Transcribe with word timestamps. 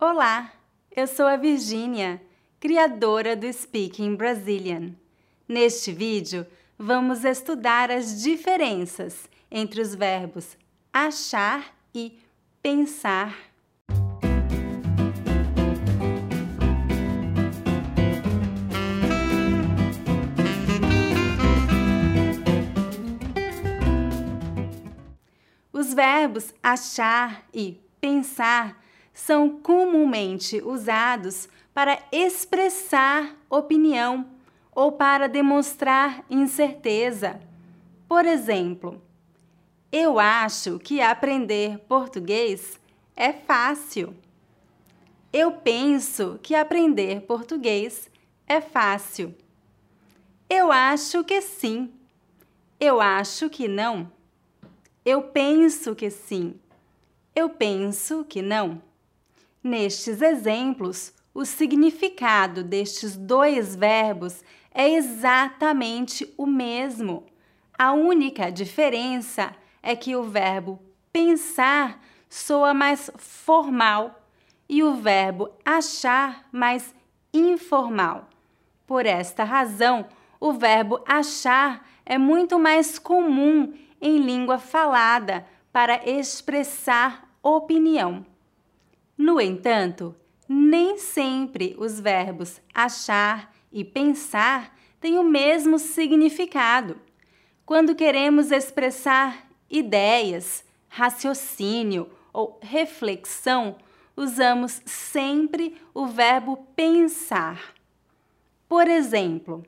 Olá, 0.00 0.52
eu 0.94 1.08
sou 1.08 1.26
a 1.26 1.36
Virgínia, 1.36 2.22
criadora 2.60 3.34
do 3.34 3.52
Speaking 3.52 4.14
Brazilian. 4.14 4.94
Neste 5.48 5.90
vídeo, 5.90 6.46
vamos 6.78 7.24
estudar 7.24 7.90
as 7.90 8.22
diferenças 8.22 9.28
entre 9.50 9.80
os 9.80 9.96
verbos 9.96 10.56
achar 10.92 11.74
e 11.92 12.16
pensar. 12.62 13.36
Os 25.72 25.92
verbos 25.92 26.54
achar 26.62 27.44
e 27.52 27.80
pensar 28.00 28.80
são 29.18 29.50
comumente 29.50 30.62
usados 30.62 31.48
para 31.74 31.98
expressar 32.12 33.36
opinião 33.50 34.24
ou 34.70 34.92
para 34.92 35.28
demonstrar 35.28 36.24
incerteza. 36.30 37.40
Por 38.08 38.24
exemplo, 38.24 39.02
eu 39.90 40.20
acho 40.20 40.78
que 40.78 41.00
aprender 41.00 41.78
português 41.80 42.78
é 43.16 43.32
fácil. 43.32 44.14
Eu 45.32 45.50
penso 45.50 46.38
que 46.40 46.54
aprender 46.54 47.22
português 47.22 48.08
é 48.46 48.60
fácil. 48.60 49.34
Eu 50.48 50.70
acho 50.70 51.24
que 51.24 51.42
sim. 51.42 51.92
Eu 52.78 53.00
acho 53.00 53.50
que 53.50 53.66
não. 53.66 54.12
Eu 55.04 55.22
penso 55.24 55.96
que 55.96 56.08
sim. 56.08 56.54
Eu 57.34 57.50
penso 57.50 58.24
que 58.24 58.40
não. 58.40 58.87
Nestes 59.68 60.22
exemplos, 60.22 61.12
o 61.34 61.44
significado 61.44 62.64
destes 62.64 63.14
dois 63.14 63.76
verbos 63.76 64.42
é 64.72 64.88
exatamente 64.88 66.32
o 66.38 66.46
mesmo. 66.46 67.26
A 67.78 67.92
única 67.92 68.50
diferença 68.50 69.54
é 69.82 69.94
que 69.94 70.16
o 70.16 70.22
verbo 70.22 70.80
pensar 71.12 72.02
soa 72.30 72.72
mais 72.72 73.10
formal 73.18 74.26
e 74.66 74.82
o 74.82 74.94
verbo 74.94 75.50
achar 75.62 76.48
mais 76.50 76.94
informal. 77.30 78.26
Por 78.86 79.04
esta 79.04 79.44
razão, 79.44 80.06
o 80.40 80.54
verbo 80.54 80.98
achar 81.06 81.86
é 82.06 82.16
muito 82.16 82.58
mais 82.58 82.98
comum 82.98 83.74
em 84.00 84.16
língua 84.16 84.58
falada 84.58 85.46
para 85.70 86.08
expressar 86.08 87.28
opinião. 87.42 88.24
No 89.18 89.40
entanto, 89.40 90.14
nem 90.48 90.96
sempre 90.96 91.74
os 91.76 91.98
verbos 91.98 92.60
achar 92.72 93.52
e 93.72 93.84
pensar 93.84 94.78
têm 95.00 95.18
o 95.18 95.24
mesmo 95.24 95.76
significado. 95.76 97.00
Quando 97.66 97.96
queremos 97.96 98.52
expressar 98.52 99.48
ideias, 99.68 100.64
raciocínio 100.88 102.08
ou 102.32 102.60
reflexão, 102.62 103.76
usamos 104.16 104.80
sempre 104.86 105.76
o 105.92 106.06
verbo 106.06 106.56
pensar. 106.76 107.74
Por 108.68 108.86
exemplo, 108.86 109.64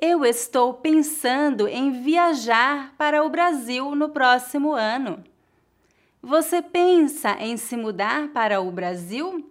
eu 0.00 0.24
estou 0.24 0.74
pensando 0.74 1.66
em 1.66 2.02
viajar 2.02 2.94
para 2.96 3.24
o 3.24 3.28
Brasil 3.28 3.94
no 3.94 4.08
próximo 4.08 4.72
ano. 4.72 5.22
Você 6.24 6.62
pensa 6.62 7.36
em 7.40 7.56
se 7.56 7.76
mudar 7.76 8.28
para 8.28 8.60
o 8.60 8.70
Brasil? 8.70 9.50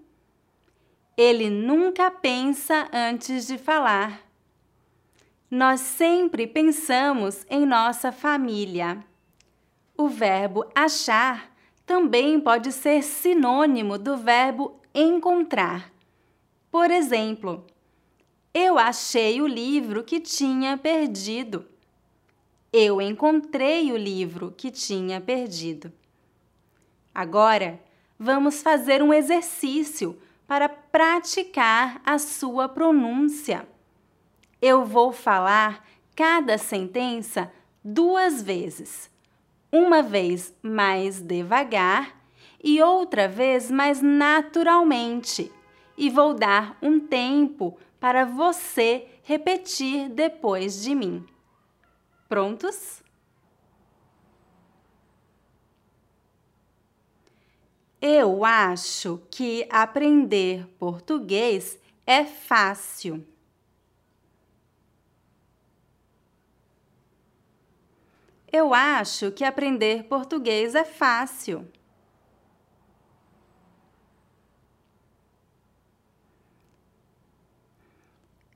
Ele 1.17 1.49
nunca 1.49 2.09
pensa 2.09 2.87
antes 2.93 3.45
de 3.45 3.57
falar. 3.57 4.21
Nós 5.49 5.81
sempre 5.81 6.47
pensamos 6.47 7.45
em 7.49 7.65
nossa 7.65 8.09
família. 8.13 9.05
O 9.97 10.07
verbo 10.07 10.65
achar 10.73 11.51
também 11.85 12.39
pode 12.39 12.71
ser 12.71 13.03
sinônimo 13.03 13.97
do 13.97 14.15
verbo 14.15 14.79
encontrar. 14.95 15.91
Por 16.71 16.89
exemplo, 16.89 17.67
eu 18.53 18.79
achei 18.79 19.41
o 19.41 19.45
livro 19.45 20.05
que 20.05 20.21
tinha 20.21 20.77
perdido. 20.77 21.65
Eu 22.71 23.01
encontrei 23.01 23.91
o 23.91 23.97
livro 23.97 24.53
que 24.55 24.71
tinha 24.71 25.19
perdido. 25.19 25.91
Agora, 27.13 27.79
vamos 28.17 28.61
fazer 28.61 29.01
um 29.01 29.13
exercício 29.13 30.17
para 30.47 30.69
praticar 30.69 32.01
a 32.05 32.17
sua 32.17 32.69
pronúncia. 32.69 33.67
Eu 34.61 34.85
vou 34.85 35.11
falar 35.11 35.87
cada 36.15 36.57
sentença 36.57 37.51
duas 37.83 38.41
vezes. 38.41 39.09
Uma 39.71 40.01
vez 40.01 40.53
mais 40.61 41.21
devagar 41.21 42.15
e 42.63 42.81
outra 42.81 43.27
vez 43.27 43.71
mais 43.71 44.01
naturalmente. 44.01 45.51
E 45.97 46.09
vou 46.09 46.33
dar 46.33 46.77
um 46.81 46.99
tempo 46.99 47.77
para 47.99 48.25
você 48.25 49.07
repetir 49.23 50.09
depois 50.09 50.81
de 50.81 50.93
mim. 50.95 51.25
Prontos? 52.27 53.01
Eu 58.01 58.43
acho 58.43 59.21
que 59.29 59.67
aprender 59.69 60.65
português 60.79 61.77
é 62.03 62.25
fácil. 62.25 63.23
Eu 68.51 68.73
acho 68.73 69.31
que 69.31 69.43
aprender 69.43 70.05
português 70.05 70.73
é 70.73 70.83
fácil. 70.83 71.71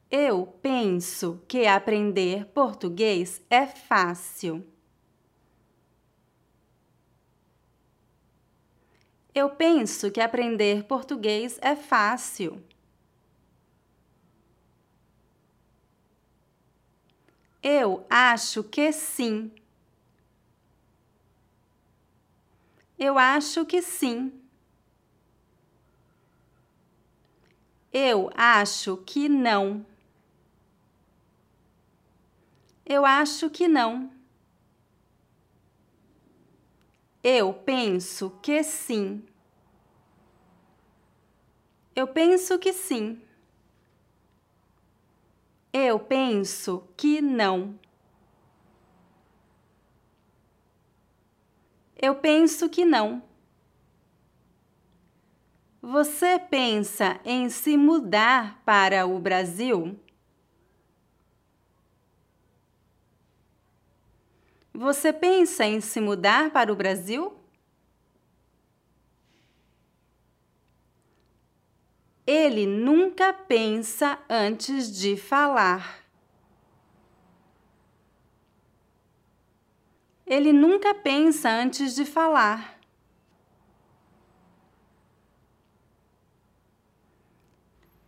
Eu 0.09 0.47
penso 0.59 1.39
que 1.47 1.67
aprender 1.67 2.45
português 2.47 3.41
é 3.47 3.67
fácil. 3.67 4.65
Eu 9.35 9.49
penso 9.49 10.09
que 10.09 10.21
aprender 10.21 10.85
português 10.85 11.59
é 11.61 11.75
fácil. 11.75 12.63
Eu 17.61 18.05
acho 18.09 18.63
que 18.63 18.93
sim. 18.93 19.51
Eu 22.97 23.17
acho 23.17 23.65
que 23.65 23.81
sim. 23.81 24.31
Eu 27.91 28.29
acho 28.35 28.95
que 29.05 29.27
não. 29.27 29.85
Eu 32.85 33.05
acho 33.05 33.49
que 33.49 33.67
não. 33.67 34.14
Eu 37.27 37.51
penso 37.51 38.37
que 38.39 38.61
sim. 38.61 39.23
Eu 41.95 42.07
penso 42.07 42.59
que 42.59 42.71
sim. 42.71 43.19
Eu 45.73 45.99
penso 45.99 46.87
que 46.95 47.21
não. 47.23 47.79
Eu 51.99 52.13
penso 52.13 52.69
que 52.69 52.85
não. 52.85 53.23
Você 55.81 56.37
pensa 56.37 57.19
em 57.25 57.49
se 57.49 57.75
mudar 57.75 58.61
para 58.63 59.07
o 59.07 59.17
Brasil? 59.17 59.99
Você 64.75 65.13
pensa 65.13 65.63
em 65.63 65.79
se 65.79 66.01
mudar 66.01 66.51
para 66.51 66.71
o 66.71 66.75
Brasil? 66.75 67.33
Ele 72.27 72.67
nunca 72.67 73.31
pensa 73.31 74.19
antes 74.29 74.93
de 74.93 75.15
falar. 75.15 76.03
Ele 80.27 80.51
nunca 80.51 80.93
pensa 80.93 81.49
antes 81.49 81.95
de 81.95 82.03
falar. 82.03 82.77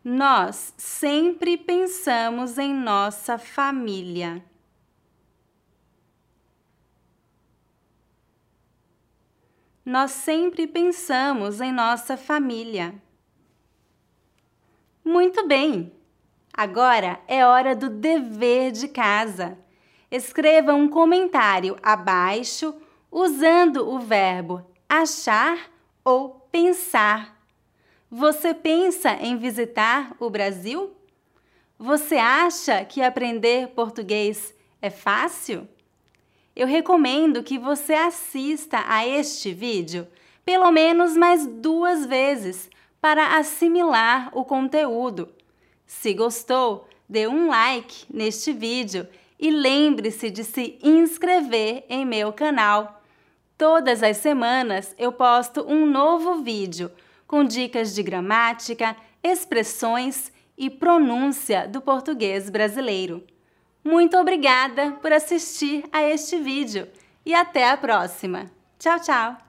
Nós 0.04 0.74
sempre 0.78 1.58
pensamos 1.58 2.58
em 2.58 2.74
nossa 2.74 3.38
família. 3.38 4.44
Nós 9.88 10.12
sempre 10.12 10.68
pensamos 10.68 11.62
em 11.62 11.72
nossa 11.72 12.18
família. 12.18 12.94
Muito 15.02 15.48
bem! 15.48 15.94
Agora 16.54 17.22
é 17.26 17.46
hora 17.46 17.74
do 17.74 17.90
dever 17.90 18.74
de 18.74 18.90
casa. 18.90 19.58
Escreva 20.12 20.74
um 20.74 20.90
comentário 20.90 21.78
abaixo 21.82 22.76
usando 23.10 23.90
o 23.90 23.98
verbo 23.98 24.62
achar 24.90 25.72
ou 26.04 26.32
pensar. 26.52 27.42
Você 28.12 28.54
pensa 28.54 29.14
em 29.14 29.38
visitar 29.38 30.18
o 30.20 30.30
Brasil? 30.30 30.98
Você 31.80 32.18
acha 32.18 32.84
que 32.84 33.02
aprender 33.02 33.70
português 33.70 34.54
é 34.82 34.90
fácil? 34.90 35.66
Eu 36.58 36.66
recomendo 36.66 37.44
que 37.44 37.60
você 37.60 37.94
assista 37.94 38.84
a 38.88 39.06
este 39.08 39.54
vídeo 39.54 40.08
pelo 40.44 40.72
menos 40.72 41.16
mais 41.16 41.46
duas 41.46 42.04
vezes 42.08 42.68
para 43.00 43.38
assimilar 43.38 44.32
o 44.34 44.44
conteúdo. 44.44 45.30
Se 45.86 46.16
gostou, 46.16 46.88
dê 47.08 47.28
um 47.28 47.48
like 47.48 48.06
neste 48.12 48.52
vídeo 48.52 49.08
e 49.40 49.52
lembre-se 49.52 50.32
de 50.32 50.44
se 50.44 50.80
inscrever 50.82 51.86
em 51.88 52.04
meu 52.04 52.34
canal. 52.34 53.04
Todas 53.56 54.02
as 54.02 54.18
semanas 54.18 54.96
eu 54.98 55.12
posto 55.12 55.64
um 55.72 55.86
novo 55.86 56.42
vídeo 56.42 56.92
com 57.28 57.44
dicas 57.44 57.94
de 57.94 58.02
gramática, 58.02 58.98
expressões 59.22 60.32
e 60.58 60.72
pronúncia 60.72 61.68
do 61.68 61.80
português 61.82 62.50
brasileiro. 62.50 63.24
Muito 63.88 64.18
obrigada 64.18 64.92
por 65.02 65.14
assistir 65.14 65.86
a 65.94 66.04
este 66.04 66.38
vídeo 66.38 66.90
e 67.26 67.34
até 67.34 67.70
a 67.70 67.78
próxima. 67.78 68.52
Tchau, 68.78 69.00
tchau! 69.00 69.47